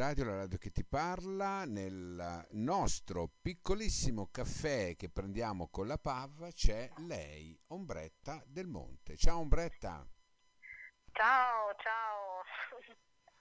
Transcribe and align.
Radio, 0.00 0.24
la 0.24 0.36
radio 0.36 0.56
che 0.56 0.70
ti 0.70 0.82
parla. 0.82 1.66
Nel 1.66 2.46
nostro 2.52 3.28
piccolissimo 3.42 4.30
caffè 4.32 4.96
che 4.96 5.10
prendiamo 5.10 5.68
con 5.68 5.86
la 5.86 5.98
PAV 5.98 6.54
c'è 6.54 6.88
lei, 7.06 7.54
Ombretta 7.66 8.42
del 8.46 8.66
Monte. 8.66 9.18
Ciao 9.18 9.40
Ombretta. 9.40 10.02
Ciao, 11.12 11.74
ciao. 11.76 12.42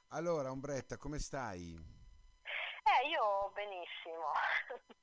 Allora 0.09 0.51
Ombretta, 0.51 0.97
come 0.97 1.19
stai? 1.19 1.75
Eh, 1.75 3.07
io 3.07 3.51
benissimo. 3.53 4.33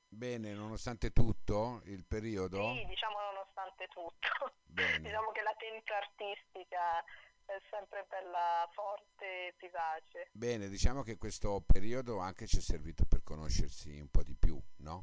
Bene, 0.09 0.53
nonostante 0.53 1.09
tutto, 1.09 1.81
il 1.85 2.05
periodo? 2.05 2.75
Sì, 2.75 2.85
diciamo 2.85 3.19
nonostante 3.19 3.87
tutto. 3.87 4.53
Bene. 4.61 4.99
Diciamo 4.99 5.31
che 5.31 5.41
la 5.41 5.55
tendenza 5.57 5.97
artistica 5.97 7.03
è 7.47 7.61
sempre 7.69 8.05
bella 8.09 8.67
forte 8.73 9.25
e 9.25 9.55
vivace. 9.57 10.29
Bene, 10.31 10.67
diciamo 10.67 11.01
che 11.01 11.17
questo 11.17 11.63
periodo 11.65 12.19
anche 12.19 12.45
ci 12.45 12.57
è 12.57 12.61
servito 12.61 13.05
per 13.07 13.23
conoscersi 13.23 13.99
un 13.99 14.09
po' 14.09 14.23
di 14.23 14.35
più, 14.35 14.59
no? 14.79 15.01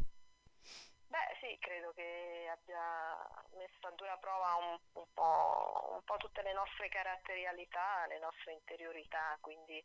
Beh 1.09 1.37
sì, 1.41 1.57
credo 1.59 1.93
che 1.93 2.49
abbia 2.51 3.17
messo 3.57 3.87
a 3.87 3.93
dura 3.93 4.17
prova 4.19 4.55
un, 4.57 4.79
un, 4.93 5.07
po', 5.15 5.93
un 5.95 6.03
po' 6.05 6.17
tutte 6.17 6.43
le 6.43 6.53
nostre 6.53 6.89
caratterialità, 6.89 8.07
le 8.07 8.19
nostre 8.19 8.53
interiorità, 8.53 9.39
quindi 9.41 9.83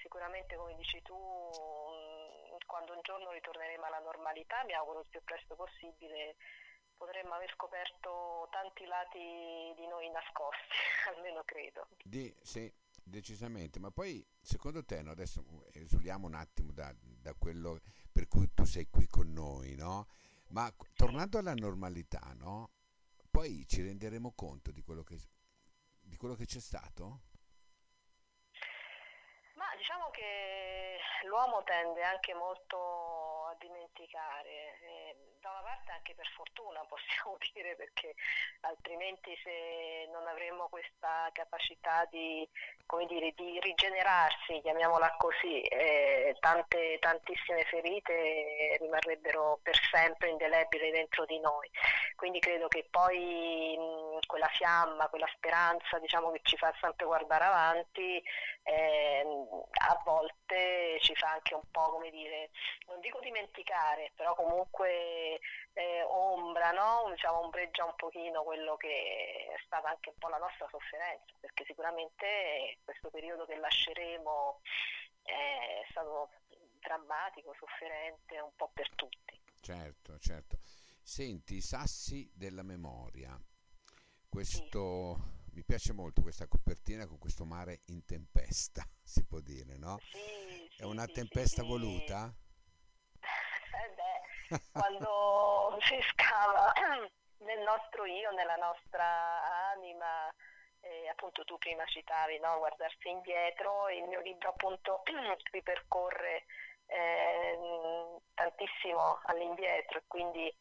sicuramente 0.00 0.56
come 0.56 0.74
dici 0.74 1.00
tu, 1.02 1.14
mm, 1.14 2.56
quando 2.66 2.94
un 2.94 3.00
giorno 3.02 3.30
ritorneremo 3.30 3.84
alla 3.84 4.00
normalità, 4.00 4.64
mi 4.64 4.72
auguro 4.72 5.00
il 5.00 5.06
più 5.08 5.22
presto 5.22 5.54
possibile, 5.54 6.36
potremmo 7.02 7.34
aver 7.34 7.50
scoperto 7.54 8.46
tanti 8.52 8.84
lati 8.84 9.74
di 9.74 9.86
noi 9.88 10.08
nascosti, 10.10 10.78
almeno 11.12 11.42
credo. 11.42 11.88
Di, 12.04 12.32
sì, 12.40 12.72
decisamente, 13.02 13.80
ma 13.80 13.90
poi 13.90 14.24
secondo 14.40 14.84
te, 14.84 15.02
no, 15.02 15.10
adesso 15.10 15.42
esuliamo 15.72 16.28
un 16.28 16.34
attimo 16.34 16.70
da, 16.70 16.94
da, 16.94 17.34
quello 17.34 17.80
per 18.12 18.28
cui 18.28 18.54
tu 18.54 18.62
sei 18.64 18.86
qui 18.88 19.08
con 19.08 19.32
noi, 19.32 19.74
no? 19.74 20.06
Ma 20.50 20.72
tornando 20.94 21.38
alla 21.38 21.54
normalità, 21.54 22.20
no? 22.36 22.70
Poi 23.28 23.66
ci 23.66 23.82
renderemo 23.82 24.32
conto 24.36 24.70
di 24.70 24.82
quello 24.82 25.02
che, 25.02 25.18
di 26.00 26.16
quello 26.16 26.36
che 26.36 26.46
c'è 26.46 26.60
stato? 26.60 27.22
Ma 29.54 29.74
diciamo 29.76 30.08
che 30.10 30.98
l'uomo 31.26 31.64
tende 31.64 32.04
anche 32.04 32.32
molto 32.34 33.46
a 33.46 33.56
dimenticare. 33.58 34.71
Parte 35.82 35.92
anche 35.92 36.14
per 36.14 36.28
fortuna 36.36 36.80
possiamo 36.88 37.36
dire 37.52 37.74
perché 37.74 38.14
altrimenti 38.60 39.36
se 39.42 40.08
non 40.12 40.26
avremmo 40.28 40.68
questa 40.68 41.28
capacità 41.32 42.06
di, 42.10 42.48
dire, 43.08 43.32
di 43.34 43.58
rigenerarsi, 43.60 44.60
chiamiamola 44.62 45.16
così, 45.18 45.60
eh, 45.62 46.36
tante, 46.40 46.98
tantissime 47.00 47.64
ferite 47.64 48.76
rimarrebbero 48.80 49.58
per 49.62 49.74
sempre 49.90 50.30
indelebili 50.30 50.90
dentro 50.90 51.24
di 51.24 51.38
noi. 51.40 51.68
Quindi 52.22 52.38
credo 52.38 52.68
che 52.68 52.86
poi 52.88 53.76
mh, 53.76 54.26
quella 54.28 54.46
fiamma, 54.46 55.08
quella 55.08 55.26
speranza 55.34 55.98
diciamo, 55.98 56.30
che 56.30 56.38
ci 56.44 56.56
fa 56.56 56.72
sempre 56.80 57.04
guardare 57.04 57.42
avanti, 57.42 58.22
eh, 58.62 59.26
a 59.72 60.02
volte 60.04 60.98
ci 61.00 61.16
fa 61.16 61.32
anche 61.32 61.54
un 61.54 61.68
po' 61.72 61.90
come 61.90 62.10
dire, 62.10 62.50
non 62.86 63.00
dico 63.00 63.18
dimenticare, 63.18 64.12
però 64.14 64.36
comunque 64.36 65.40
eh, 65.72 66.02
ombra, 66.04 66.70
no? 66.70 67.10
diciamo, 67.10 67.40
ombreggia 67.40 67.84
un 67.86 67.96
pochino 67.96 68.44
quello 68.44 68.76
che 68.76 69.48
è 69.56 69.60
stata 69.64 69.88
anche 69.88 70.10
un 70.10 70.18
po' 70.20 70.28
la 70.28 70.38
nostra 70.38 70.68
sofferenza, 70.70 71.34
perché 71.40 71.64
sicuramente 71.64 72.78
questo 72.84 73.10
periodo 73.10 73.46
che 73.46 73.56
lasceremo 73.56 74.60
è 75.24 75.84
stato 75.90 76.30
drammatico, 76.78 77.52
sofferente 77.58 78.38
un 78.38 78.54
po' 78.54 78.70
per 78.72 78.88
tutti. 78.94 79.40
Certo, 79.60 80.16
certo. 80.20 80.81
Senti, 81.02 81.56
i 81.56 81.60
sassi 81.60 82.30
della 82.32 82.62
memoria. 82.62 83.38
Questo 84.28 85.16
sì. 85.16 85.50
mi 85.56 85.64
piace 85.64 85.92
molto 85.92 86.22
questa 86.22 86.46
copertina 86.46 87.06
con 87.06 87.18
questo 87.18 87.44
mare 87.44 87.80
in 87.86 88.04
tempesta, 88.06 88.82
si 89.02 89.26
può 89.26 89.40
dire, 89.40 89.76
no? 89.76 89.98
Sì, 90.10 90.70
è 90.78 90.84
una 90.84 91.04
sì, 91.04 91.12
tempesta 91.12 91.62
voluta? 91.64 92.32
Eh 93.20 93.94
beh, 93.94 94.60
quando 94.72 95.76
si 95.80 95.98
scava 96.12 96.72
nel 97.44 97.62
nostro 97.62 98.06
io, 98.06 98.30
nella 98.30 98.56
nostra 98.56 99.70
anima, 99.72 100.32
eh, 100.80 101.08
appunto 101.08 101.44
tu 101.44 101.58
prima 101.58 101.84
citavi, 101.86 102.38
no? 102.38 102.58
guardarsi 102.58 103.08
indietro, 103.08 103.88
il 103.90 104.04
mio 104.04 104.20
libro 104.20 104.50
appunto 104.50 105.02
ripercorre 105.50 106.44
eh, 106.86 107.58
tantissimo 108.34 109.20
all'indietro 109.24 109.98
e 109.98 110.02
quindi 110.06 110.54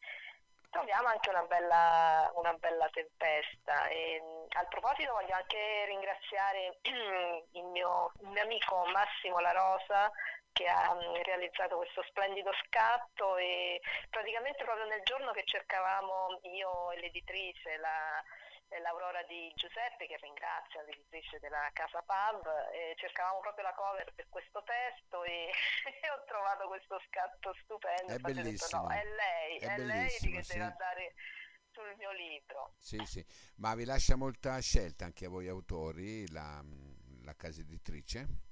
troviamo 0.72 1.10
anche 1.10 1.30
una 1.30 1.44
bella, 1.44 2.32
una 2.36 2.54
bella 2.54 2.90
tempesta. 2.90 3.88
E, 3.88 4.22
al 4.50 4.68
proposito 4.68 5.14
voglio 5.14 5.36
anche 5.36 5.86
ringraziare 5.86 6.80
il 7.52 7.64
mio, 7.66 8.12
il 8.22 8.28
mio 8.28 8.42
amico 8.42 8.84
Massimo 8.92 9.40
La 9.40 9.52
Rosa 9.52 10.12
che 10.54 10.68
ha 10.68 10.98
realizzato 11.24 11.78
questo 11.78 12.04
splendido 12.04 12.52
scatto 12.66 13.38
e 13.38 13.80
praticamente 14.10 14.64
proprio 14.66 14.86
nel 14.86 15.02
giorno 15.04 15.32
che 15.32 15.44
cercavamo 15.46 16.40
io 16.42 16.92
e 16.92 17.00
l'editrice 17.00 17.78
la, 17.78 18.22
l'Aurora 18.80 19.24
di 19.24 19.52
Giuseppe 19.56 20.08
che 20.08 20.18
ringrazia 20.22 20.82
l'editrice 20.84 21.40
della 21.40 21.70
Casa 21.74 22.02
Pub 22.02 22.48
eh, 22.72 22.96
cercavamo 22.96 23.40
proprio 23.40 23.66
la 23.66 23.74
cover 23.74 24.14
per 24.14 24.28
questo 24.30 24.64
testo 24.64 25.24
e, 25.24 25.52
e 25.52 26.10
ho 26.16 26.24
trovato 26.26 26.68
questo 26.68 27.02
scatto 27.08 27.54
stupendo 27.64 28.14
è 28.14 28.20
bellissimo 28.20 28.84
no, 28.84 28.90
è 28.90 29.04
lei 29.04 29.58
è, 29.58 29.76
è 29.76 29.78
lei 29.78 30.10
che 30.10 30.44
sì. 30.44 30.54
deve 30.54 30.72
andare 30.72 31.14
sul 31.72 31.96
mio 31.98 32.12
libro 32.12 32.74
sì 32.78 33.00
sì 33.06 33.26
ma 33.58 33.76
vi 33.76 33.86
lascia 33.86 34.16
molta 34.16 34.60
scelta 34.60 35.06
anche 35.06 35.26
a 35.26 35.30
voi 35.30 35.48
autori 35.48 36.30
la, 36.32 36.64
la 37.24 37.36
casa 37.36 37.62
editrice 37.62 38.50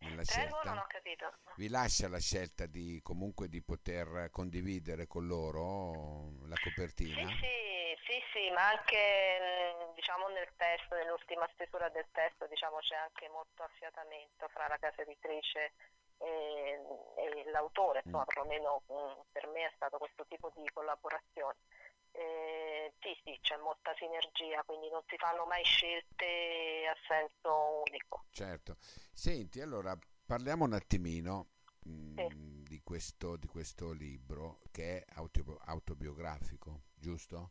nella 0.00 0.22
Prego, 0.22 0.60
non 0.64 0.78
ho 0.78 0.86
capito. 0.86 1.32
Vi 1.56 1.68
lascia 1.68 2.08
la 2.08 2.20
scelta 2.20 2.66
di 2.66 3.00
comunque 3.02 3.48
di 3.48 3.60
poter 3.62 4.28
condividere 4.30 5.08
con 5.08 5.26
loro 5.26 6.46
la 6.46 6.54
copertina? 6.62 7.26
Sì, 7.26 7.34
sì, 7.34 7.77
sì, 8.08 8.16
sì, 8.32 8.50
ma 8.56 8.72
anche 8.72 9.92
diciamo, 9.94 10.28
nel 10.28 10.48
testo, 10.56 10.96
nell'ultima 10.96 11.46
stesura 11.52 11.90
del 11.90 12.08
testo, 12.10 12.46
diciamo, 12.46 12.78
c'è 12.78 12.96
anche 12.96 13.28
molto 13.28 13.62
affiatamento 13.62 14.48
fra 14.48 14.66
la 14.66 14.78
casa 14.78 15.02
editrice 15.02 15.74
e, 16.16 16.80
e 17.20 17.50
l'autore, 17.52 18.00
insomma, 18.02 18.24
mm. 18.24 18.32
perlomeno 18.32 18.82
mh, 18.88 19.28
per 19.30 19.46
me 19.48 19.66
è 19.68 19.72
stato 19.76 19.98
questo 19.98 20.24
tipo 20.26 20.50
di 20.56 20.64
collaborazione. 20.72 21.56
Eh, 22.12 22.94
sì, 23.00 23.14
sì, 23.22 23.38
c'è 23.42 23.58
molta 23.58 23.92
sinergia, 23.98 24.64
quindi 24.64 24.88
non 24.88 25.02
si 25.06 25.16
fanno 25.18 25.44
mai 25.44 25.62
scelte 25.62 26.88
a 26.88 26.96
senso 27.06 27.84
unico. 27.86 28.24
Certo. 28.30 28.76
Senti, 29.12 29.60
allora 29.60 29.96
parliamo 30.24 30.64
un 30.64 30.72
attimino 30.72 31.50
mh, 31.84 32.14
sì. 32.16 32.62
di, 32.64 32.80
questo, 32.82 33.36
di, 33.36 33.46
questo, 33.46 33.92
libro 33.92 34.60
che 34.72 35.04
è 35.04 35.14
autobiografico, 35.66 36.84
giusto? 36.94 37.50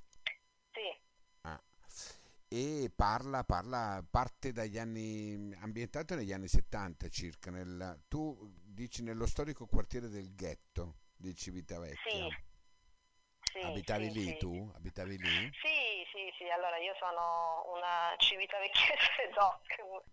E 2.49 2.91
parla, 2.95 3.44
parla, 3.44 4.03
parte 4.09 4.51
dagli 4.51 4.77
anni, 4.77 5.53
ambientato 5.61 6.15
negli 6.15 6.31
anni 6.31 6.47
70 6.47 7.09
circa, 7.09 7.51
nel, 7.51 8.03
tu 8.07 8.38
dici 8.63 9.03
nello 9.03 9.25
storico 9.25 9.65
quartiere 9.65 10.07
del 10.07 10.33
ghetto 10.33 10.99
di 11.15 11.35
Civitavecchia. 11.35 12.29
Sì. 12.29 12.45
Sì, 13.51 13.59
Abitavi 13.65 14.11
sì, 14.11 14.13
lì 14.13 14.25
sì. 14.25 14.38
tu? 14.38 14.71
Abitavi 14.75 15.17
lì? 15.17 15.49
Sì, 15.61 16.05
sì, 16.11 16.31
sì, 16.38 16.49
allora 16.49 16.77
io 16.77 16.94
sono 16.99 17.63
una 17.73 18.13
civitavecchiese 18.17 19.31
doc, 19.33 19.63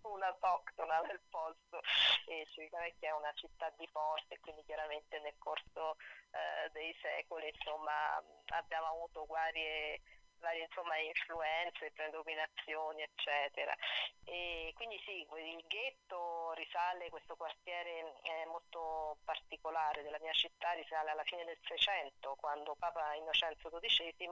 una 0.01 0.27
autoctona 0.27 1.01
del 1.01 1.21
posto 1.29 1.81
e 2.27 2.47
Civitavecchia 2.49 3.09
è 3.09 3.13
una 3.13 3.31
città 3.35 3.71
di 3.77 3.87
porte, 3.91 4.39
quindi 4.39 4.63
chiaramente 4.65 5.19
nel 5.19 5.35
corso 5.37 5.97
eh, 6.31 6.71
dei 6.71 6.95
secoli 7.01 7.51
insomma 7.53 8.17
abbiamo 8.57 8.87
avuto 8.87 9.25
varie 9.25 10.01
varie 10.39 10.63
insomma, 10.63 10.97
influenze, 10.97 11.91
predominazioni, 11.91 13.01
eccetera. 13.01 13.75
E 14.23 14.71
quindi 14.75 14.99
sì, 15.05 15.21
il 15.21 15.63
ghetto 15.67 16.53
risale, 16.53 17.09
questo 17.09 17.35
quartiere 17.35 18.13
è 18.21 18.45
molto 18.45 19.17
particolare 19.23 20.03
della 20.03 20.19
mia 20.19 20.33
città, 20.33 20.71
risale 20.71 21.11
alla 21.11 21.23
fine 21.23 21.45
del 21.45 21.57
Seicento, 21.63 22.35
quando 22.39 22.75
Papa 22.75 23.13
Innocenzo 23.15 23.69
XII 23.69 24.29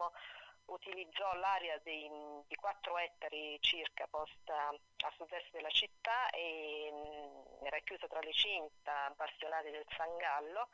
utilizzò 0.65 1.33
l'area 1.33 1.77
dei, 1.79 2.09
di 2.47 2.55
4 2.55 2.97
ettari 2.97 3.57
circa 3.59 4.07
posta 4.09 4.69
a 4.69 5.11
sud-est 5.17 5.51
della 5.51 5.69
città 5.69 6.29
e 6.29 6.89
mh, 6.91 7.65
era 7.65 7.79
chiusa 7.79 8.07
tra 8.07 8.19
le 8.21 8.31
cinta 8.31 9.11
bastionate 9.15 9.71
del 9.71 9.85
Sangallo 9.95 10.69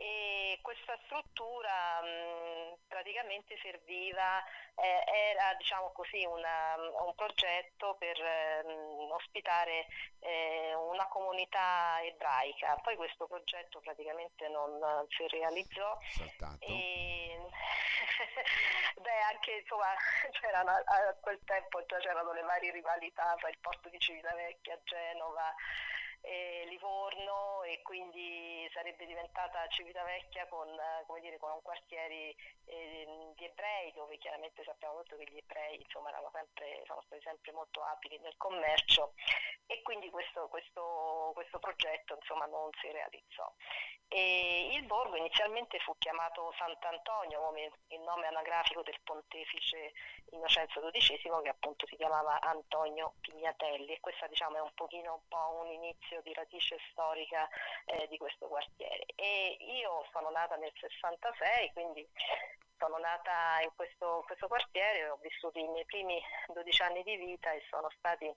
e 0.00 0.58
questa 0.62 0.98
struttura 1.04 2.00
mh, 2.00 2.88
praticamente 2.88 3.58
serviva, 3.60 4.42
eh, 4.76 5.04
era 5.06 5.52
diciamo 5.58 5.92
così 5.92 6.24
una, 6.24 6.74
un 7.04 7.14
progetto 7.14 7.96
per 7.98 8.18
eh, 8.18 8.64
ospitare 9.12 9.88
eh, 10.20 10.74
una 10.74 11.06
comunità 11.08 12.00
ebraica. 12.02 12.80
Poi 12.82 12.96
questo 12.96 13.26
progetto 13.26 13.80
praticamente 13.80 14.48
non 14.48 14.80
si 15.10 15.28
realizzò. 15.28 15.98
E... 16.60 17.36
Beh, 18.96 19.20
anche 19.32 19.52
insomma, 19.60 19.92
a 19.92 21.14
quel 21.20 21.40
tempo 21.44 21.84
già 21.84 21.98
c'erano 21.98 22.32
le 22.32 22.42
varie 22.42 22.72
rivalità 22.72 23.34
tra 23.38 23.50
il 23.50 23.58
porto 23.60 23.90
di 23.90 23.98
Civitavecchia, 23.98 24.80
Genova 24.84 25.54
e 26.20 26.64
Livorno 26.68 27.62
e 27.64 27.80
quindi 27.82 28.68
sarebbe 28.72 29.06
diventata 29.06 29.66
Civitavecchia 29.68 30.46
con, 30.48 30.68
dire, 31.20 31.38
con 31.38 31.52
un 31.52 31.62
quartiere 31.62 32.34
eh, 32.66 33.32
di 33.34 33.44
ebrei 33.44 33.92
dove 33.92 34.18
chiaramente 34.18 34.62
sappiamo 34.64 34.94
molto 34.94 35.16
che 35.16 35.24
gli 35.30 35.38
ebrei 35.38 35.80
insomma, 35.80 36.10
sempre, 36.32 36.82
sono 36.86 37.02
stati 37.06 37.22
sempre 37.22 37.52
molto 37.52 37.82
abili 37.82 38.18
nel 38.18 38.36
commercio 38.36 39.14
e 39.66 39.82
quindi 39.82 40.10
questo, 40.10 40.48
questo, 40.48 41.30
questo 41.34 41.58
progetto 41.58 42.14
insomma, 42.14 42.46
non 42.46 42.70
si 42.80 42.90
realizzò. 42.90 43.52
E 44.08 44.59
borgo 44.90 45.14
inizialmente 45.14 45.78
fu 45.78 45.94
chiamato 45.98 46.52
Sant'Antonio 46.58 47.40
come 47.42 47.70
il 47.94 48.00
nome 48.00 48.26
anagrafico 48.26 48.82
del 48.82 48.98
pontefice 49.04 49.92
Innocenzo 50.32 50.80
XII 50.90 51.16
che 51.44 51.48
appunto 51.48 51.86
si 51.86 51.94
chiamava 51.94 52.40
Antonio 52.40 53.14
Pignatelli 53.20 53.92
e 53.92 54.00
questa 54.00 54.26
diciamo 54.26 54.56
è 54.56 54.60
un 54.60 54.74
pochino 54.74 55.14
un 55.14 55.28
po' 55.28 55.62
un 55.62 55.70
inizio 55.70 56.20
di 56.22 56.34
radice 56.34 56.76
storica 56.90 57.48
eh, 57.84 58.08
di 58.08 58.16
questo 58.16 58.48
quartiere. 58.48 59.06
E 59.14 59.56
io 59.60 60.04
sono 60.10 60.28
nata 60.30 60.56
nel 60.56 60.72
66, 60.74 61.70
quindi 61.72 62.04
sono 62.76 62.98
nata 62.98 63.60
in 63.62 63.70
questo, 63.76 64.24
questo 64.26 64.48
quartiere, 64.48 65.08
ho 65.08 65.18
vissuto 65.22 65.56
i 65.60 65.68
miei 65.68 65.84
primi 65.84 66.20
12 66.48 66.82
anni 66.82 67.04
di 67.04 67.14
vita 67.14 67.52
e 67.52 67.62
sono 67.70 67.88
stati 67.96 68.34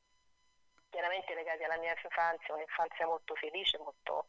chiaramente 0.93 1.33
legati 1.33 1.63
alla 1.63 1.77
mia 1.77 1.95
infanzia, 1.99 2.53
un'infanzia 2.53 3.07
molto 3.07 3.33
felice, 3.33 3.79
molto 3.79 4.27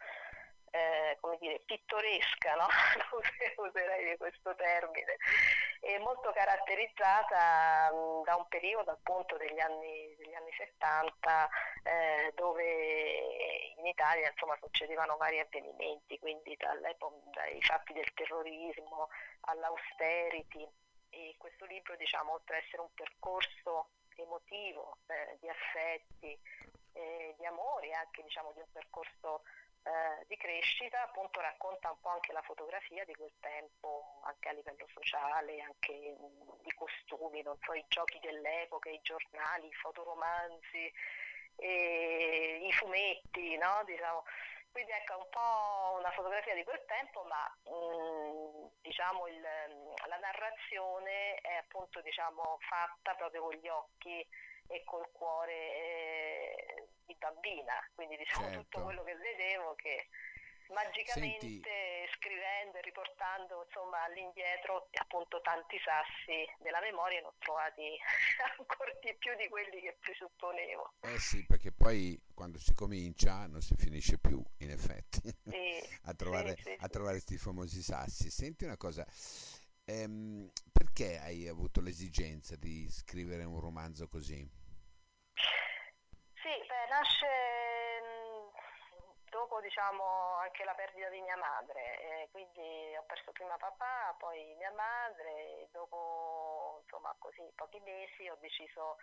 eh, 0.74 1.16
come 1.20 1.36
dire, 1.38 1.60
pittoresca, 1.64 2.54
no? 2.54 2.66
userei 3.64 4.16
questo 4.16 4.56
termine, 4.56 5.16
e 5.78 5.98
molto 6.00 6.32
caratterizzata 6.32 7.92
mh, 7.92 8.24
da 8.24 8.34
un 8.34 8.48
periodo 8.48 8.90
appunto 8.90 9.36
degli 9.36 9.60
anni, 9.60 10.16
degli 10.18 10.34
anni 10.34 10.50
70 10.50 11.48
eh, 11.84 12.32
dove 12.34 13.74
in 13.76 13.86
Italia 13.86 14.28
insomma, 14.30 14.56
succedevano 14.60 15.16
vari 15.16 15.38
avvenimenti, 15.38 16.18
quindi 16.18 16.56
dai 16.56 17.62
fatti 17.62 17.92
del 17.92 18.12
terrorismo 18.14 19.08
all'austerity 19.42 20.68
e 21.10 21.36
questo 21.38 21.66
libro 21.66 21.94
diciamo 21.94 22.32
oltre 22.32 22.56
ad 22.56 22.62
essere 22.64 22.82
un 22.82 22.92
percorso 22.94 23.90
emotivo 24.16 24.98
eh, 25.06 25.36
di 25.40 25.48
affetti, 25.48 26.36
eh, 26.94 27.34
di 27.38 27.46
amori, 27.46 27.92
anche 27.92 28.22
diciamo, 28.22 28.52
di 28.52 28.60
un 28.60 28.70
percorso 28.72 29.42
eh, 29.84 30.24
di 30.26 30.36
crescita, 30.36 31.02
appunto 31.02 31.40
racconta 31.40 31.90
un 31.90 32.00
po' 32.00 32.08
anche 32.08 32.32
la 32.32 32.42
fotografia 32.42 33.04
di 33.04 33.14
quel 33.14 33.32
tempo, 33.40 34.20
anche 34.24 34.48
a 34.48 34.52
livello 34.52 34.86
sociale, 34.92 35.60
anche 35.60 36.16
di 36.62 36.72
costumi, 36.74 37.42
non 37.42 37.56
so, 37.60 37.74
i 37.74 37.84
giochi 37.88 38.18
dell'epoca, 38.20 38.88
i 38.88 39.00
giornali, 39.02 39.66
i 39.66 39.72
fotoromanzi, 39.74 40.92
i 41.56 42.72
fumetti, 42.72 43.56
no? 43.58 43.82
diciamo. 43.84 44.24
Quindi 44.72 44.90
ecco 44.90 45.18
un 45.18 45.28
po' 45.30 45.98
una 46.00 46.10
fotografia 46.10 46.54
di 46.54 46.64
quel 46.64 46.82
tempo, 46.86 47.22
ma 47.24 47.46
mh, 47.70 48.80
diciamo 48.80 49.28
il, 49.28 49.40
la 49.40 50.16
narrazione 50.16 51.36
è 51.36 51.54
appunto 51.56 52.00
diciamo, 52.00 52.58
fatta 52.58 53.14
proprio 53.14 53.42
con 53.42 53.54
gli 53.54 53.68
occhi 53.68 54.26
e 54.66 54.82
col 54.84 55.08
cuore 55.12 55.52
eh, 55.54 56.83
di 57.06 57.14
bambina, 57.18 57.74
quindi 57.94 58.16
diciamo 58.16 58.46
certo. 58.48 58.62
tutto 58.62 58.82
quello 58.82 59.02
che 59.04 59.14
vedevo 59.16 59.74
che 59.74 60.08
magicamente 60.72 61.40
Senti, 61.40 61.60
scrivendo 62.16 62.78
e 62.78 62.82
riportando 62.82 63.64
insomma 63.66 64.02
all'indietro 64.04 64.88
appunto 64.96 65.40
tanti 65.42 65.76
sassi 65.84 66.48
della 66.58 66.80
memoria 66.80 67.20
ne 67.20 67.26
ho 67.26 67.34
trovati 67.38 67.98
ancora 68.56 68.92
di 69.02 69.14
più 69.18 69.34
di 69.36 69.48
quelli 69.48 69.80
che 69.80 69.96
presupponevo. 70.00 70.94
Eh 71.00 71.18
sì, 71.18 71.44
perché 71.44 71.72
poi 71.72 72.18
quando 72.32 72.58
si 72.58 72.74
comincia 72.74 73.46
non 73.46 73.60
si 73.60 73.74
finisce 73.76 74.18
più 74.18 74.42
in 74.58 74.70
effetti 74.70 75.20
sì, 75.44 75.80
a 76.08 76.14
trovare 76.14 76.56
sì, 76.56 76.62
sì, 76.62 76.76
questi 77.24 77.38
famosi 77.38 77.82
sassi. 77.82 78.30
Senti 78.30 78.64
una 78.64 78.76
cosa, 78.76 79.04
ehm, 79.84 80.50
perché 80.72 81.18
hai 81.18 81.48
avuto 81.48 81.80
l'esigenza 81.80 82.56
di 82.56 82.88
scrivere 82.90 83.44
un 83.44 83.60
romanzo 83.60 84.08
così? 84.08 84.46
Sì, 86.44 86.52
beh, 86.68 86.88
nasce 86.90 87.26
dopo 89.30 89.53
diciamo, 89.64 90.36
anche 90.36 90.62
la 90.64 90.74
perdita 90.74 91.08
di 91.08 91.20
mia 91.22 91.36
madre, 91.36 92.00
e 92.00 92.28
quindi 92.30 92.94
ho 92.96 93.02
perso 93.04 93.32
prima 93.32 93.56
papà, 93.56 94.14
poi 94.18 94.54
mia 94.56 94.72
madre, 94.72 95.30
e 95.62 95.68
dopo 95.72 96.80
insomma, 96.82 97.14
così, 97.18 97.42
pochi 97.56 97.80
mesi 97.80 98.28
ho 98.28 98.36
deciso 98.40 98.98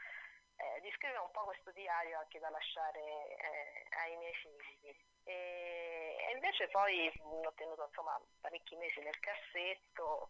eh, 0.58 0.80
di 0.82 0.92
scrivere 0.92 1.20
un 1.20 1.32
po' 1.32 1.44
questo 1.46 1.72
diario 1.72 2.20
anche 2.20 2.40
da 2.40 2.50
lasciare 2.50 3.02
eh, 3.02 3.88
ai 4.06 4.16
miei 4.18 4.36
figli. 4.36 4.96
E, 5.24 6.16
e, 6.30 6.32
invece 6.34 6.68
poi 6.70 7.12
ho 7.22 7.54
tenuto 7.54 7.86
insomma, 7.86 8.20
parecchi 8.40 8.76
mesi 8.76 9.02
nel 9.02 9.20
cassetto, 9.20 10.30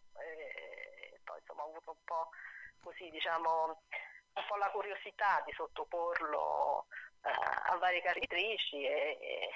poi 1.24 1.38
insomma, 1.38 1.64
ho 1.64 1.68
avuto 1.68 1.90
un 1.90 2.04
po' 2.04 2.28
così 2.82 3.08
diciamo 3.10 3.82
un 4.34 4.44
po' 4.48 4.56
la 4.56 4.70
curiosità 4.70 5.42
di 5.44 5.52
sottoporlo 5.52 6.86
uh, 7.22 7.72
a 7.72 7.76
varie 7.78 8.00
caritrici 8.00 8.82
e, 8.84 9.18
e, 9.20 9.50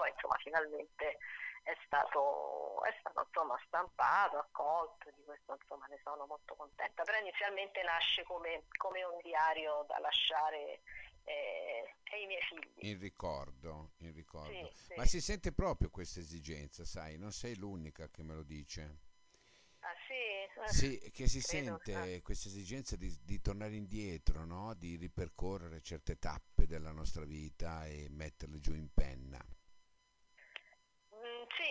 poi 0.00 0.08
insomma 0.08 0.36
finalmente 0.40 1.18
è 1.62 1.76
stato, 1.84 2.82
è 2.84 2.96
stato 3.00 3.20
insomma, 3.20 3.60
stampato, 3.66 4.38
accolto, 4.38 5.12
di 5.14 5.22
questo 5.24 5.58
insomma 5.60 5.84
ne 5.88 6.00
sono 6.02 6.24
molto 6.24 6.54
contenta, 6.56 7.02
però 7.02 7.18
inizialmente 7.18 7.82
nasce 7.82 8.22
come, 8.24 8.64
come 8.78 9.04
un 9.04 9.20
diario 9.20 9.84
da 9.86 9.98
lasciare 9.98 10.80
eh, 11.24 11.96
ai 12.16 12.24
miei 12.24 12.40
figli. 12.48 12.88
In 12.88 12.98
ricordo, 12.98 13.90
in 13.98 14.14
ricordo. 14.14 14.70
Sì, 14.72 14.86
sì. 14.86 14.94
Ma 14.96 15.04
si 15.04 15.20
sente 15.20 15.52
proprio 15.52 15.90
questa 15.90 16.20
esigenza, 16.20 16.86
sai, 16.86 17.18
non 17.18 17.32
sei 17.32 17.56
l'unica 17.56 18.08
che 18.08 18.22
me 18.22 18.34
lo 18.34 18.42
dice. 18.42 19.08
Ah, 19.80 19.94
sì? 20.06 20.98
sì, 20.98 21.10
che 21.10 21.26
si 21.26 21.40
Credo, 21.40 21.78
sente 21.82 22.16
ah. 22.16 22.22
questa 22.22 22.48
esigenza 22.48 22.96
di, 22.96 23.14
di 23.22 23.40
tornare 23.40 23.74
indietro, 23.74 24.46
no? 24.46 24.72
di 24.74 24.96
ripercorrere 24.96 25.82
certe 25.82 26.18
tappe 26.18 26.66
della 26.66 26.92
nostra 26.92 27.24
vita 27.24 27.86
e 27.86 28.08
metterle 28.10 28.60
giù 28.60 28.72
in 28.74 28.88
penna. 28.92 29.42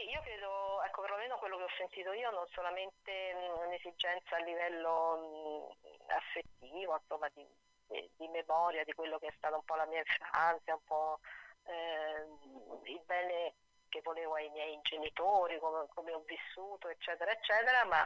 Io 0.10 0.22
credo, 0.22 0.82
ecco, 0.84 1.02
perlomeno 1.02 1.38
quello 1.38 1.58
che 1.58 1.64
ho 1.64 1.78
sentito 1.78 2.12
io, 2.14 2.32
non 2.32 2.48
solamente 2.48 3.32
un'esigenza 3.64 4.38
a 4.38 4.40
livello 4.40 5.76
mh, 5.78 6.12
affettivo, 6.12 6.98
insomma, 7.00 7.30
di, 7.30 7.46
di, 8.18 8.28
memoria 8.30 8.84
di 8.84 8.94
quello 8.94 9.20
che 9.20 9.28
è 9.28 9.34
stata 9.38 9.56
un 9.56 9.64
po' 9.64 9.76
la 9.76 9.86
mia 9.86 10.00
infanzia, 10.00 10.74
un 10.74 10.84
po' 10.84 11.20
eh, 11.66 12.26
il 12.90 13.02
bene 13.06 13.54
che 13.88 14.02
volevo 14.02 14.34
ai 14.34 14.50
miei 14.50 14.80
genitori, 14.82 15.60
come, 15.60 15.86
come 15.94 16.12
ho 16.12 16.24
vissuto, 16.26 16.90
eccetera, 16.90 17.32
eccetera, 17.32 17.86
ma 17.86 18.04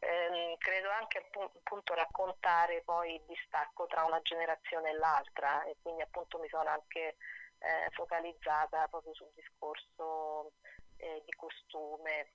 ehm, 0.00 0.56
credo 0.56 0.88
anche 0.90 1.18
appunto 1.18 1.92
raccontare 1.92 2.80
poi 2.82 3.14
il 3.14 3.22
distacco 3.26 3.86
tra 3.86 4.04
una 4.04 4.22
generazione 4.22 4.88
e 4.88 4.94
l'altra. 4.94 5.64
E 5.64 5.76
quindi 5.82 6.00
appunto 6.00 6.38
mi 6.38 6.48
sono 6.48 6.70
anche 6.70 7.16
eh, 7.58 7.90
focalizzata 7.90 8.88
proprio 8.88 9.14
sul 9.14 9.30
discorso 9.34 10.52
eh, 10.96 11.22
di 11.24 11.32
costume 11.34 12.32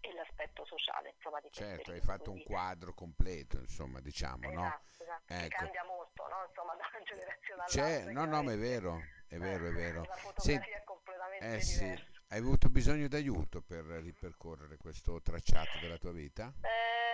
e 0.00 0.12
l'aspetto 0.12 0.64
sociale, 0.66 1.14
insomma, 1.16 1.40
di 1.40 1.48
Certo, 1.50 1.92
hai 1.92 2.00
fatto 2.00 2.30
un 2.30 2.42
quadro 2.42 2.92
completo, 2.92 3.58
insomma, 3.58 4.00
diciamo, 4.00 4.50
esatto, 4.50 4.60
no? 4.60 4.80
Esatto, 4.98 5.32
ecco. 5.32 5.56
cambia 5.56 5.84
molto, 5.84 6.28
no? 6.28 6.44
Insomma, 6.46 6.74
da 6.74 6.84
una 6.92 7.04
generazione 7.04 7.62
all'altra. 7.62 7.82
C'è, 7.82 8.12
no, 8.12 8.24
no, 8.26 8.42
ma 8.42 8.52
è 8.52 8.58
vero, 8.58 9.00
è 9.28 9.38
vero, 9.38 9.66
è 9.68 9.72
vero. 9.72 10.02
La 10.02 10.14
fotografia 10.14 10.62
sì. 10.62 10.70
è 10.70 10.84
completamente 10.84 11.54
eh. 11.54 11.60
Sì. 11.60 12.12
Hai 12.28 12.38
avuto 12.38 12.68
bisogno 12.68 13.06
d'aiuto 13.06 13.62
per 13.62 13.84
ripercorrere 13.84 14.76
questo 14.76 15.20
tracciato 15.22 15.78
della 15.80 15.98
tua 15.98 16.10
vita? 16.10 16.52
Eh, 16.62 17.13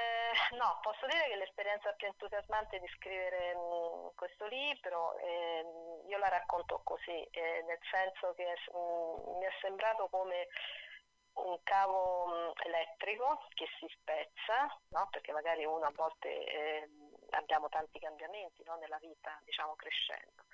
no, 0.56 0.78
posso 0.82 1.06
dire 1.06 1.28
che 1.28 1.37
l'esperienza 1.37 1.92
più 1.92 2.06
entusiasmante 2.06 2.78
di 2.78 2.88
scrivere 2.96 3.54
mh, 3.54 3.58
mm, 3.58 4.06
questo 4.14 4.46
libro, 4.46 5.16
eh, 5.18 5.64
io 6.06 6.18
la 6.18 6.28
racconto 6.28 6.80
così, 6.84 7.22
eh, 7.30 7.62
nel 7.66 7.78
senso 7.90 8.34
che 8.34 8.44
mh, 8.44 8.78
mm, 8.78 9.38
mi 9.38 9.44
è 9.44 9.52
sembrato 9.60 10.08
come 10.08 10.49
un 11.32 11.58
cavo 11.62 12.26
mm, 12.26 12.50
elettrico 12.64 13.46
che 13.54 13.66
si 13.78 13.87
spezza, 13.99 14.66
no? 14.90 15.08
perché 15.10 15.32
magari 15.32 15.64
uno 15.64 15.87
a 15.87 15.92
volte 15.94 16.28
eh, 16.28 16.88
abbiamo 17.30 17.68
tanti 17.68 17.99
cambiamenti 17.99 18.62
no? 18.64 18.76
nella 18.76 18.99
vita, 18.99 19.38
diciamo 19.44 19.75
crescendo 19.75 20.44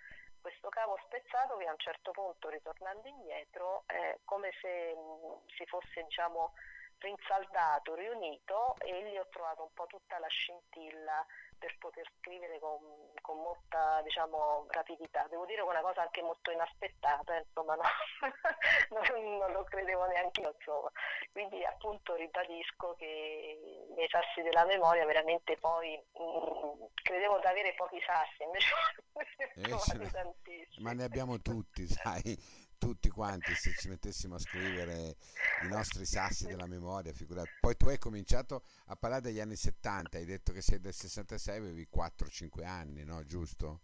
questo 0.46 0.68
cavo 0.68 0.96
spezzato 1.06 1.56
che 1.56 1.66
a 1.66 1.72
un 1.72 1.78
certo 1.78 2.12
punto 2.12 2.48
ritornando 2.48 3.08
indietro 3.08 3.82
è 3.86 4.16
come 4.22 4.52
se 4.60 4.94
mh, 4.94 5.48
si 5.56 5.66
fosse 5.66 6.04
diciamo 6.04 6.52
rinsaldato, 6.98 7.94
riunito 7.94 8.74
e 8.78 9.02
lì 9.02 9.18
ho 9.18 9.26
trovato 9.30 9.62
un 9.62 9.72
po' 9.74 9.86
tutta 9.86 10.18
la 10.18 10.28
scintilla 10.28 11.24
per 11.58 11.74
poter 11.78 12.06
scrivere 12.18 12.58
con, 12.58 12.78
con 13.22 13.38
molta 13.38 14.00
diciamo, 14.02 14.66
rapidità. 14.68 15.26
Devo 15.28 15.46
dire 15.46 15.62
una 15.62 15.80
cosa 15.80 16.02
anche 16.02 16.22
molto 16.22 16.50
inaspettata, 16.50 17.36
insomma, 17.36 17.74
no? 17.74 17.82
non, 18.90 19.36
non, 19.38 19.52
lo 19.52 19.64
credevo 19.64 20.06
neanche 20.06 20.40
io. 20.42 20.54
Insomma. 20.56 20.90
Quindi 21.32 21.64
appunto 21.64 22.14
ribadisco 22.14 22.94
che 22.96 23.86
nei 23.94 24.08
sassi 24.08 24.42
della 24.42 24.64
memoria 24.66 25.06
veramente 25.06 25.56
poi 25.56 25.96
mh, 25.96 26.22
mm, 26.22 26.84
credevo 27.02 27.38
di 27.38 27.46
avere 27.46 27.74
pochi 27.74 28.00
sassi, 28.04 28.42
invece 28.42 28.74
eh, 30.04 30.10
tantissimi. 30.10 30.84
Ma 30.84 30.92
ne 30.92 31.04
abbiamo 31.04 31.40
tutti, 31.40 31.86
sai 31.86 32.65
tutti 32.78 33.08
quanti 33.10 33.54
se 33.54 33.72
ci 33.78 33.88
mettessimo 33.88 34.34
a 34.36 34.38
scrivere 34.38 35.16
i 35.62 35.68
nostri 35.68 36.04
sassi 36.04 36.46
della 36.46 36.66
memoria, 36.66 37.12
figurati. 37.12 37.50
Poi 37.60 37.76
tu 37.76 37.88
hai 37.88 37.98
cominciato 37.98 38.62
a 38.86 38.96
parlare 38.96 39.22
degli 39.22 39.40
anni 39.40 39.56
70, 39.56 40.18
hai 40.18 40.24
detto 40.24 40.52
che 40.52 40.62
sei 40.62 40.80
del 40.80 40.92
66, 40.92 41.56
avevi 41.56 41.88
4-5 41.94 42.64
anni, 42.64 43.04
no? 43.04 43.24
Giusto? 43.24 43.80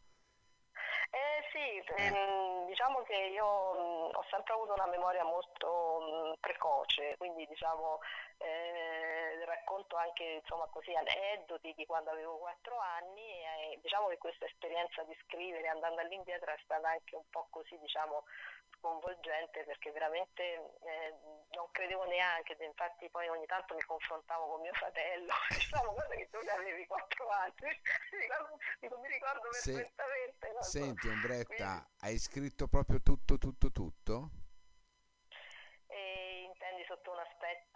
Eh 1.11 1.45
sì, 1.53 2.03
eh. 2.03 2.07
Ehm, 2.07 2.67
diciamo 2.67 3.03
che 3.03 3.15
io 3.15 3.45
mh, 3.45 4.17
ho 4.17 4.25
sempre 4.31 4.55
avuto 4.55 4.73
una 4.73 4.87
memoria 4.87 5.25
molto 5.25 6.01
mh, 6.01 6.41
precoce, 6.41 7.17
quindi 7.19 7.47
diciamo 7.47 8.01
eh, 8.39 9.22
racconto 9.45 9.97
anche 9.97 10.41
insomma, 10.43 10.67
così, 10.67 10.95
aneddoti 10.95 11.75
di 11.77 11.87
quando 11.87 12.11
avevo 12.11 12.39
4 12.39 12.79
anni 12.79 13.29
e 13.73 13.79
diciamo 13.83 14.09
che 14.09 14.19
questa 14.19 14.47
esperienza 14.47 15.03
di 15.05 15.17
scrivere 15.25 15.69
andando 15.69 16.01
all'indietro 16.01 16.53
è 16.53 16.59
stata 16.63 16.89
anche 16.89 17.17
un 17.17 17.29
po' 17.31 17.47
così 17.51 17.79
diciamo 17.79 18.25
sconvolgente 18.83 19.63
perché 19.65 19.93
veramente 19.93 20.43
eh, 20.43 21.15
non 21.51 21.71
credevo 21.71 22.05
neanche, 22.05 22.57
infatti 22.59 23.09
poi 23.11 23.29
ogni 23.29 23.47
tanto 23.47 23.75
mi 23.75 23.83
confrontavo 23.83 24.47
con 24.47 24.61
mio 24.61 24.73
fratello, 24.73 25.33
diciamo 25.51 25.93
guarda 25.93 26.15
che 26.17 26.29
tu 26.31 26.39
ne 26.43 26.51
avevi 26.51 26.87
4 26.87 27.29
anni, 27.29 27.53
mi 28.11 28.19
ricordo, 28.19 28.99
mi 28.99 29.09
ricordo 29.09 29.49
perfettamente. 29.51 30.53
Se, 30.61 30.81
senti 30.81 31.09
Ombretta, 31.09 31.47
Quindi, 31.47 31.87
hai 32.01 32.19
scritto 32.19 32.67
proprio 32.67 33.01
tutto, 33.01 33.39
tutto, 33.39 33.71
tutto? 33.71 34.31
E 35.87 36.43
intendi 36.43 36.85
sotto 36.87 37.13
un 37.13 37.19
aspetto 37.19 37.72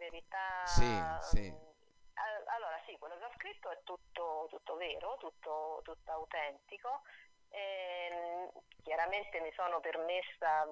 verità? 0.00 0.64
Sì, 0.64 0.90
sì. 1.36 1.68
Allora 2.52 2.80
sì, 2.84 2.96
quello 2.98 3.16
che 3.16 3.24
ho 3.24 3.32
scritto 3.36 3.70
è 3.70 3.78
tutto, 3.84 4.46
tutto 4.50 4.76
vero, 4.76 5.16
tutto, 5.20 5.80
tutto 5.84 6.10
autentico 6.10 7.02
eh, 7.50 8.50
chiaramente 8.82 9.40
mi 9.40 9.52
sono 9.52 9.80
permessa 9.80 10.64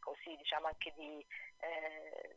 così 0.00 0.36
diciamo 0.36 0.66
anche 0.66 0.92
di 0.96 1.24
eh, 1.60 2.36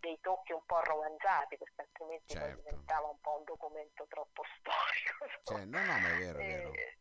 dei 0.00 0.18
tocchi 0.20 0.52
un 0.52 0.64
po' 0.64 0.80
romanzati 0.80 1.56
perché 1.56 1.82
altrimenti 1.82 2.34
certo. 2.34 2.62
diventava 2.62 3.08
un 3.08 3.20
po' 3.20 3.38
un 3.38 3.44
documento 3.44 4.06
troppo 4.08 4.42
storico. 4.58 5.40
Cioè, 5.42 5.64
no, 5.64 5.78
no, 5.78 5.98
ma 5.98 6.14
è 6.14 6.18
vero, 6.18 6.38
è 6.38 6.46
vero. 6.46 6.72
E, 6.72 6.98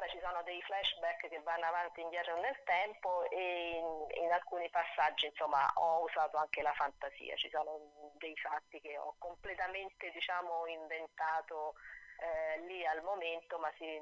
vabbè, 0.00 0.08
ci 0.08 0.18
sono 0.20 0.42
dei 0.42 0.60
flashback 0.62 1.28
che 1.28 1.40
vanno 1.40 1.66
avanti 1.66 2.00
e 2.00 2.02
indietro 2.04 2.40
nel 2.40 2.56
tempo 2.64 3.28
e 3.28 3.76
in, 3.76 4.24
in, 4.24 4.32
alcuni 4.32 4.68
passaggi 4.70 5.26
insomma 5.26 5.70
ho 5.74 6.02
usato 6.02 6.38
anche 6.38 6.62
la 6.62 6.72
fantasia, 6.72 7.36
ci 7.36 7.50
sono 7.50 7.78
dei 8.16 8.34
fatti 8.36 8.80
che 8.80 8.96
ho 8.96 9.14
completamente 9.18 10.10
diciamo 10.10 10.66
inventato 10.66 11.74
eh, 12.20 12.60
lì 12.66 12.84
al 12.86 13.02
momento, 13.02 13.58
ma 13.58 13.72
si, 13.76 14.00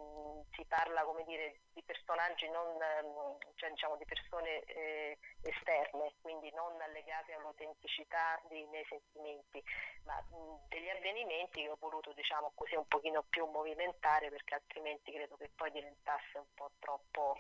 si 0.53 0.65
parla 0.67 1.03
come 1.05 1.25
dire, 1.25 1.61
di 1.73 1.83
personaggi 1.83 2.49
non, 2.49 2.67
ehm, 2.81 3.39
cioè 3.55 3.71
diciamo 3.71 3.97
di 3.97 4.05
persone 4.05 4.61
eh, 4.65 5.19
esterne, 5.43 6.15
quindi 6.21 6.51
non 6.53 6.77
legate 6.93 7.33
all'autenticità 7.35 8.41
dei 8.49 8.67
miei 8.67 8.85
sentimenti, 8.89 9.63
ma 10.05 10.21
mh, 10.21 10.69
degli 10.69 10.89
avvenimenti 10.89 11.63
che 11.63 11.71
ho 11.71 11.77
voluto 11.79 12.13
diciamo 12.13 12.53
così 12.55 12.75
un 12.75 12.87
pochino 12.87 13.23
più 13.23 13.47
movimentare 13.47 14.31
perché 14.31 14.55
altrimenti 14.55 15.13
credo 15.13 15.37
che 15.37 15.51
poi 15.55 15.71
diventasse 15.71 16.39
un 16.39 16.55
po' 16.55 16.71
troppo 16.79 17.37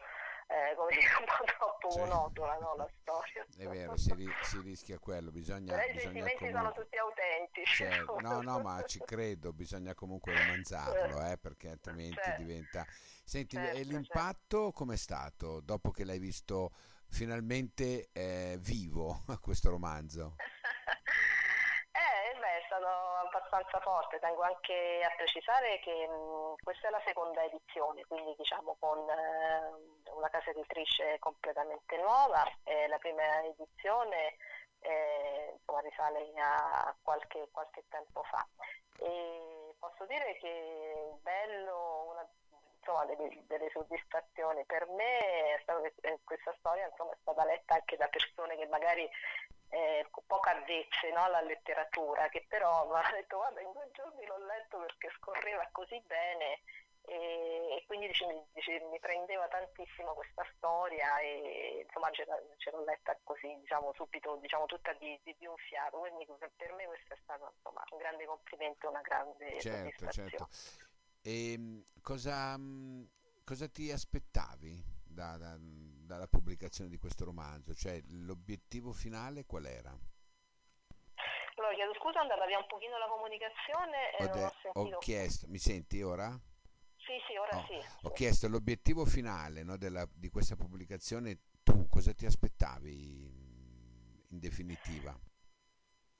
eh, 0.49 0.75
come 0.77 0.91
dire, 0.93 1.07
un 1.19 1.27
po' 1.27 1.45
troppo 1.45 1.91
sì. 1.91 1.99
monotona 1.99 2.57
no, 2.59 2.75
la 2.77 2.89
storia. 3.01 3.47
È 3.55 3.67
vero, 3.69 3.97
si, 3.99 4.15
ri- 4.15 4.35
si 4.43 4.61
rischia 4.61 4.99
quello, 4.99 5.31
bisogna... 5.31 5.77
Però 5.77 5.93
i 5.93 5.99
sentimenti 5.99 6.37
comunque... 6.39 6.61
sono 6.61 6.73
tutti 6.73 6.97
autentici. 6.97 7.75
Cioè, 7.77 8.05
no, 8.21 8.41
no, 8.41 8.61
ma 8.61 8.83
ci 8.85 8.99
credo, 9.05 9.53
bisogna 9.53 9.95
comunque 9.95 10.33
romanzarlo, 10.37 11.23
eh, 11.31 11.37
perché 11.37 11.69
altrimenti 11.69 12.21
certo. 12.23 12.43
diventa... 12.43 12.87
Senti, 13.25 13.57
certo, 13.57 13.77
e 13.77 13.83
l'impatto 13.83 14.57
certo. 14.57 14.73
com'è 14.73 14.97
stato 14.97 15.61
dopo 15.61 15.91
che 15.91 16.05
l'hai 16.05 16.19
visto 16.19 16.73
finalmente 17.11 18.09
eh, 18.13 18.57
vivo 18.61 19.25
questo 19.43 19.69
romanzo? 19.69 20.37
Abbastanza 22.77 23.81
forte. 23.81 24.19
Tengo 24.19 24.43
anche 24.43 25.01
a 25.05 25.15
precisare 25.17 25.79
che 25.81 26.07
mh, 26.07 26.63
questa 26.63 26.89
è 26.89 26.91
la 26.91 27.03
seconda 27.05 27.43
edizione, 27.45 28.05
quindi 28.07 28.35
diciamo 28.37 28.77
con 28.79 28.99
eh, 28.99 30.11
una 30.13 30.29
casa 30.29 30.51
editrice 30.51 31.19
completamente 31.19 31.97
nuova. 31.97 32.45
Eh, 32.65 32.89
la 32.89 32.99
prima 32.99 33.43
edizione 33.45 34.37
eh, 34.81 35.53
insomma, 35.53 35.81
risale 35.81 36.33
a 36.37 36.95
qualche, 37.03 37.49
qualche, 37.51 37.85
tempo 37.89 38.23
fa. 38.25 38.47
E 38.99 39.75
posso 39.79 40.05
dire 40.07 40.37
che 40.39 41.13
bello, 41.23 42.07
una, 42.11 42.29
insomma, 42.89 43.05
delle, 43.05 43.45
delle, 43.47 43.71
soddisfazioni. 43.71 44.65
Per 44.65 44.89
me 44.89 45.55
è 45.55 45.59
stato 45.63 45.85
eh, 45.85 46.21
questa 46.25 46.55
storia 46.59 46.87
insomma, 46.89 47.13
è 47.13 47.19
stata 47.21 47.45
letta 47.45 47.75
anche 47.75 47.97
da 47.97 48.09
persone 48.09 48.57
che 48.57 48.67
magari 48.67 49.09
eh, 49.71 50.07
poco 50.11 50.49
avvezze 50.49 51.11
no, 51.13 51.25
alla 51.25 51.43
letteratura, 51.43 52.29
che 52.29 52.47
però 52.49 52.87
mi 52.87 52.95
ha 52.95 53.11
detto 53.13 53.37
guarda 53.37 53.61
in 53.61 53.73
due 53.73 53.89
giorni 53.93 54.25
l'ho 54.25 54.45
letto 54.47 54.79
perché 54.79 55.11
scorreva 55.19 55.69
così 55.71 56.01
bene 56.07 56.63
e, 57.05 57.77
e 57.77 57.85
quindi 57.87 58.07
dice, 58.07 58.27
dice, 58.53 58.81
mi 58.91 58.99
prendeva 58.99 59.47
tantissimo 59.49 60.13
questa 60.15 60.47
storia 60.57 61.19
e 61.21 61.85
insomma 61.87 62.11
ce, 62.11 62.25
l'ho 62.25 62.85
letta 62.85 63.19
così 63.25 63.57
diciamo 63.61 63.93
subito 63.95 64.37
diciamo 64.37 64.67
tutta 64.67 64.93
di, 64.95 65.19
di, 65.23 65.35
di, 65.39 65.47
un 65.47 65.57
fiato, 65.57 65.99
quindi 65.99 66.27
per 66.57 66.73
me 66.73 66.87
questo 66.87 67.15
è 67.15 67.19
stato 67.23 67.53
insomma, 67.55 67.83
un 67.91 67.99
grande 67.99 68.25
complimento, 68.25 68.89
una 68.89 69.01
grande 69.01 69.61
certo, 69.61 70.11
certo. 70.11 70.49
E 71.23 71.53
ehm, 71.53 71.85
cosa, 72.01 72.59
cosa 73.45 73.69
ti 73.69 73.91
aspettavi? 73.91 74.97
da, 75.19 75.37
da, 75.37 75.57
dalla 75.59 76.29
pubblicazione 76.29 76.89
di 76.89 76.97
questo 76.97 77.25
romanzo? 77.25 77.75
Cioè 77.75 78.01
l'obiettivo 78.11 78.93
finale 78.93 79.45
qual 79.45 79.67
era? 79.67 79.91
Allora, 81.57 81.75
chiedo 81.75 81.93
scusa, 81.95 82.21
è 82.21 82.23
andata 82.23 82.47
via 82.47 82.59
un 82.59 82.67
pochino 82.69 82.97
la 82.99 83.09
comunicazione 83.09 84.17
e 84.17 84.27
non 84.27 84.85
ho. 84.85 84.95
Ho 84.95 84.99
chiesto, 84.99 85.49
mi 85.49 85.59
senti 85.59 86.01
ora? 86.03 86.31
Sì, 86.31 87.19
sì, 87.27 87.37
ora 87.37 87.59
oh, 87.59 87.67
sì. 87.67 87.81
Ho 88.07 88.13
chiesto 88.13 88.49
l'obiettivo 88.49 89.05
finale 89.05 89.65
no, 89.65 89.77
della, 89.77 90.07
di 90.15 90.29
questa 90.29 90.55
pubblicazione, 90.55 91.41
tu 91.65 91.89
cosa 91.89 92.13
ti 92.13 92.27
aspettavi 92.27 92.95
in 94.31 94.39
definitiva? 94.39 95.19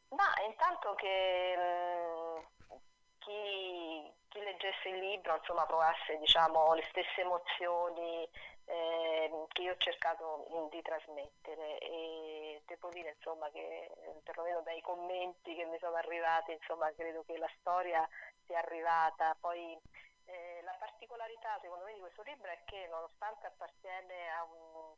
Ma 0.09 0.33
intanto 0.49 0.95
che 0.95 1.55
mh, 1.57 2.75
chi, 3.19 4.13
chi, 4.39 4.45
leggesse 4.45 4.89
il 4.89 4.99
libro 4.99 5.37
insomma, 5.37 5.67
provasse 5.67 6.17
diciamo, 6.19 6.75
le 6.75 6.85
stesse 6.91 7.21
emozioni 7.21 8.29
eh, 8.67 9.47
che 9.49 9.63
io 9.63 9.73
ho 9.73 9.77
cercato 9.77 10.69
di 10.71 10.81
trasmettere. 10.83 11.79
E 11.79 12.63
devo 12.67 12.89
dire 12.91 13.15
insomma, 13.17 13.51
che 13.51 13.91
perlomeno 14.23 14.61
dai 14.63 14.81
commenti 14.81 15.55
che 15.55 15.65
mi 15.65 15.79
sono 15.79 15.97
arrivati 15.97 16.53
insomma, 16.53 16.93
credo 16.93 17.25
che 17.25 17.37
la 17.39 17.51
storia 17.59 18.07
sia 18.47 18.59
arrivata. 18.59 19.37
Poi 19.41 19.79
eh, 20.27 20.61
la 20.63 20.77
particolarità 20.79 21.59
secondo 21.61 21.85
me 21.85 21.95
di 21.95 22.01
questo 22.01 22.23
libro 22.23 22.51
è 22.51 22.59
che 22.65 22.87
nonostante 22.91 23.47
appartiene 23.47 24.31
a, 24.31 24.45
un, 24.45 24.95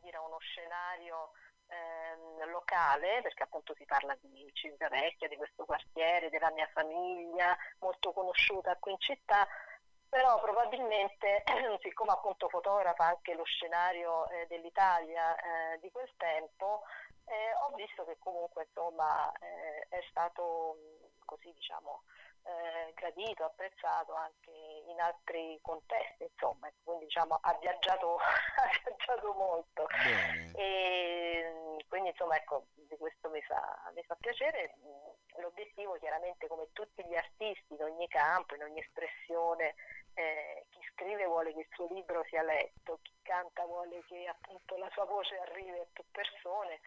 dire, 0.00 0.16
a 0.16 0.22
uno 0.22 0.38
scenario 0.38 1.32
eh, 1.68 2.46
locale, 2.46 3.20
perché 3.22 3.42
appunto 3.42 3.74
si 3.74 3.84
parla 3.84 4.16
di 4.20 4.48
Civitavecchia, 4.52 5.28
di 5.28 5.36
questo 5.36 5.64
quartiere, 5.64 6.30
della 6.30 6.50
mia 6.50 6.68
famiglia, 6.72 7.56
molto 7.80 8.12
conosciuta 8.12 8.76
qui 8.76 8.92
in 8.92 8.98
città, 9.00 9.46
però 10.08 10.40
probabilmente, 10.40 11.44
siccome 11.82 12.12
appunto 12.12 12.48
fotografa 12.48 13.04
anche 13.04 13.34
lo 13.34 13.44
scenario 13.44 14.28
eh, 14.30 14.46
dell'Italia 14.46 15.36
eh, 15.36 15.78
di 15.80 15.90
quel 15.90 16.10
tempo, 16.16 16.82
eh, 17.26 17.52
ho 17.66 17.74
visto 17.76 18.04
che 18.04 18.16
comunque 18.18 18.64
insomma 18.68 19.30
eh, 19.32 19.86
è 19.88 20.00
stato 20.08 20.76
così 21.26 21.52
diciamo 21.52 22.04
eh, 22.48 22.92
gradito, 22.94 23.44
apprezzato 23.44 24.14
anche 24.14 24.50
in 24.86 24.98
altri 25.00 25.58
contesti, 25.60 26.24
insomma, 26.24 26.70
quindi 26.82 27.04
diciamo 27.04 27.38
ha 27.40 27.58
viaggiato, 27.60 28.16
ha 28.56 28.68
viaggiato 28.82 29.32
molto. 29.34 29.86
E, 30.54 31.76
quindi 31.88 32.08
insomma 32.08 32.36
ecco, 32.36 32.66
di 32.74 32.96
questo 32.96 33.28
mi 33.28 33.42
fa, 33.42 33.90
mi 33.94 34.02
fa 34.02 34.16
piacere. 34.18 34.74
L'obiettivo 35.36 35.94
chiaramente 35.98 36.48
come 36.48 36.68
tutti 36.72 37.04
gli 37.04 37.14
artisti 37.14 37.74
in 37.74 37.82
ogni 37.82 38.08
campo, 38.08 38.54
in 38.54 38.62
ogni 38.62 38.80
espressione, 38.80 39.74
eh, 40.14 40.66
chi 40.70 40.80
scrive 40.92 41.26
vuole 41.26 41.52
che 41.52 41.60
il 41.60 41.68
suo 41.70 41.86
libro 41.90 42.24
sia 42.24 42.42
letto, 42.42 42.98
chi 43.02 43.14
canta 43.22 43.64
vuole 43.66 44.02
che 44.06 44.26
appunto 44.26 44.76
la 44.76 44.88
sua 44.90 45.04
voce 45.04 45.38
arrivi 45.38 45.78
a 45.78 45.86
più 45.92 46.02
persone 46.10 46.80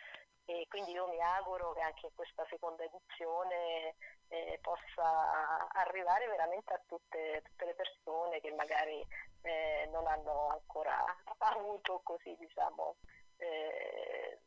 e 0.51 0.67
quindi 0.67 0.91
io 0.91 1.07
mi 1.07 1.21
auguro 1.21 1.71
che 1.73 1.81
anche 1.81 2.07
in 2.07 2.11
questa 2.13 2.45
seconda 2.49 2.83
edizione 2.83 3.95
eh, 4.27 4.59
possa 4.61 5.69
arrivare 5.69 6.27
veramente 6.27 6.73
a 6.73 6.81
tutte, 6.85 7.41
tutte 7.45 7.65
le 7.65 7.73
persone 7.73 8.41
che 8.41 8.51
magari 8.51 9.05
eh, 9.43 9.87
non 9.91 10.05
hanno 10.07 10.49
ancora 10.49 11.05
avuto 11.37 12.01
così 12.03 12.35
diciamo 12.37 12.97
eh, 13.37 14.39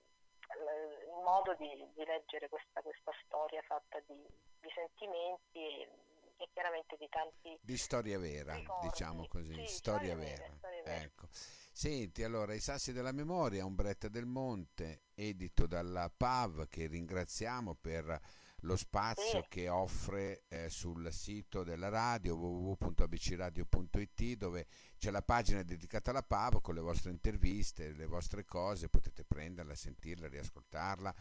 il 1.09 1.23
modo 1.25 1.55
di, 1.55 1.69
di 1.95 2.05
leggere 2.05 2.49
questa, 2.49 2.83
questa, 2.83 3.13
storia 3.25 3.63
fatta 3.63 3.99
di, 4.07 4.27
di 4.61 4.71
sentimenti 4.75 5.59
e, 5.59 5.89
e, 6.37 6.49
chiaramente 6.53 6.97
di 6.99 7.09
tanti 7.09 7.59
di 7.61 7.77
storia 7.79 8.19
vera 8.19 8.55
ricordi. 8.55 8.89
diciamo 8.89 9.27
così 9.27 9.55
sì, 9.55 9.67
storia, 9.67 10.13
storia, 10.13 10.17
vera, 10.17 10.43
vera. 10.43 10.55
Storia 10.57 10.83
vera. 10.83 11.03
Ecco. 11.03 11.27
Senti, 11.77 12.23
allora, 12.23 12.55
I 12.55 12.61
Sassi 12.61 12.93
della 12.93 13.11
Memoria, 13.11 13.65
Umbretta 13.65 14.07
del 14.07 14.27
Monte, 14.27 15.07
edito 15.13 15.67
dalla 15.67 16.09
PAV, 16.09 16.69
che 16.69 16.87
ringraziamo 16.87 17.75
per 17.75 18.17
lo 18.61 18.77
spazio 18.77 19.43
sì. 19.43 19.49
che 19.49 19.69
offre 19.69 20.45
eh, 20.47 20.71
sul 20.71 21.13
sito 21.13 21.65
della 21.65 21.89
radio 21.89 22.37
www.abcradio.it 22.37 24.37
dove 24.37 24.67
c'è 24.99 25.11
la 25.11 25.23
pagina 25.23 25.65
dedicata 25.65 26.11
alla 26.11 26.23
PAV 26.23 26.61
con 26.61 26.77
le 26.77 26.81
vostre 26.81 27.11
interviste, 27.11 27.93
le 27.93 28.07
vostre 28.07 28.45
cose, 28.45 28.89
potete 28.89 29.25
prenderla, 29.25 29.75
sentirla, 29.75 30.29
riascoltarla, 30.29 31.13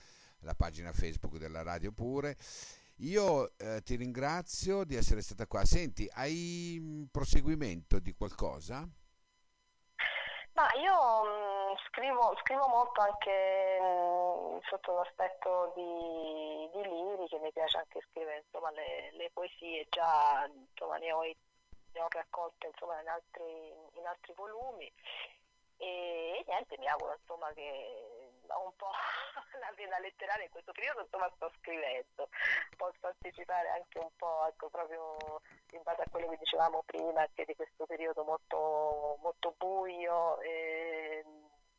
la 0.41 0.53
pagina 0.53 0.93
Facebook 0.93 1.38
della 1.38 1.63
radio 1.63 1.91
pure. 1.91 2.38
Io 2.98 3.57
eh, 3.57 3.81
ti 3.83 3.95
ringrazio 3.95 4.83
di 4.83 4.93
essere 4.93 5.24
stata 5.24 5.48
qua. 5.48 5.65
Senti, 5.65 6.07
hai 6.12 6.77
un 6.79 7.07
proseguimento 7.10 7.98
di 7.98 8.13
qualcosa? 8.13 8.88
Ma 10.53 10.69
io 10.75 11.24
mh, 11.24 11.72
mm, 11.72 11.75
scrivo, 11.88 12.36
scrivo, 12.43 12.67
molto 12.67 13.01
anche 13.01 13.79
mh, 13.81 14.55
mm, 14.55 14.60
sotto 14.69 14.93
l'aspetto 14.93 15.72
di, 15.75 16.69
di 16.72 16.89
libri, 16.89 17.27
che 17.27 17.39
mi 17.39 17.51
piace 17.51 17.77
anche 17.77 18.01
scrivere 18.10 18.43
insomma, 18.45 18.69
le, 18.72 19.12
le, 19.13 19.31
poesie, 19.33 19.88
già 19.89 20.45
insomma, 20.45 20.98
ne, 20.98 21.12
ho, 21.12 21.22
ne 21.22 22.01
ho 22.01 22.07
raccolte 22.10 22.67
insomma, 22.67 23.01
in, 23.01 23.07
altri, 23.07 23.74
in 23.95 24.05
altri 24.05 24.33
volumi 24.36 24.91
e, 25.77 26.38
e 26.39 26.44
niente, 26.48 26.77
mi 26.77 26.88
auguro 26.88 27.13
insomma, 27.20 27.51
che 27.53 28.13
un 28.53 28.75
po' 28.75 28.92
la 29.60 29.72
vena 29.75 30.00
letteraria 30.00 30.44
in 30.44 30.51
questo 30.51 30.72
periodo, 30.72 31.01
insomma 31.01 31.32
sto 31.36 31.51
scrivendo, 31.60 32.30
posso 32.77 33.08
anticipare 33.08 33.70
anche 33.70 34.00
un 34.00 34.10
po' 34.15 34.46
ecco, 34.48 34.70
proprio 34.70 35.42
in 35.72 35.82
base 35.84 36.01
a 36.01 36.10
quello 36.10 36.30
che 36.30 36.38
dicevamo 36.38 36.84
prima, 36.86 37.22
anche 37.22 37.46
di 37.46 37.56
questo 37.56 37.86
periodo 37.86 38.24
molto, 38.24 39.18
molto 39.22 39.56
buio. 39.58 40.39
E, 40.42 41.24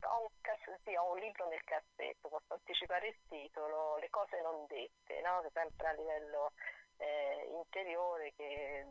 ho, 0.03 0.21
un 0.21 0.27
cass- 0.41 0.79
sì, 0.83 0.95
ho 0.95 1.11
un 1.11 1.17
libro 1.17 1.47
nel 1.47 1.63
cassetto, 1.63 2.29
posso 2.29 2.53
anticipare 2.53 3.07
il 3.07 3.17
titolo, 3.27 3.97
Le 3.97 4.09
cose 4.09 4.39
non 4.41 4.65
dette, 4.67 5.21
no? 5.21 5.43
sempre 5.53 5.87
a 5.87 5.93
livello 5.93 6.51
eh, 6.97 7.49
interiore 7.51 8.33
che 8.35 8.85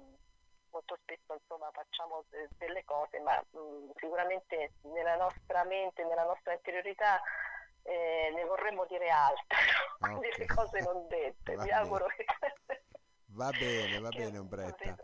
molto 0.74 0.98
spesso 1.02 1.34
insomma, 1.34 1.70
facciamo 1.72 2.24
delle 2.58 2.84
cose, 2.84 3.20
ma 3.20 3.38
mh, 3.38 3.92
sicuramente 3.96 4.72
nella 4.82 5.16
nostra 5.16 5.64
mente, 5.64 6.04
nella 6.04 6.24
nostra 6.24 6.52
interiorità 6.52 7.22
eh, 7.82 8.32
ne 8.34 8.44
vorremmo 8.44 8.84
dire 8.86 9.08
altre, 9.08 9.56
okay. 10.02 10.38
le 10.38 10.46
cose 10.46 10.80
non 10.80 11.06
dette. 11.08 11.56
Mi 11.56 11.70
auguro 11.70 12.06
che... 12.06 12.24
Va 13.34 13.50
bene, 13.50 13.98
va 13.98 14.10
bene 14.10 14.38
Ombretta. 14.38 14.94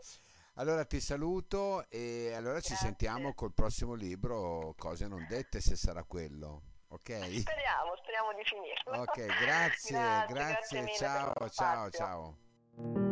Allora 0.55 0.85
ti 0.85 1.01
saluto 1.01 1.85
e 1.89 2.33
allora 2.33 2.59
Grazie. 2.59 2.75
ci 2.77 2.81
sentiamo 2.81 3.33
col 3.33 3.53
prossimo 3.53 3.93
libro, 3.93 4.73
Cose 4.77 5.05
non 5.07 5.25
dette, 5.27 5.59
se 5.59 5.75
sarà 5.75 6.03
quello. 6.03 6.61
Ok? 6.89 7.11
Speriamo, 7.39 7.93
speriamo 7.97 8.31
di 8.33 8.43
finirlo. 8.45 9.01
Ok, 9.01 9.25
grazie, 9.43 9.97
grazie, 10.27 10.33
grazie, 10.33 10.81
grazie 10.81 10.95
ciao, 10.95 11.49
ciao, 11.49 11.89
ciao. 11.89 13.10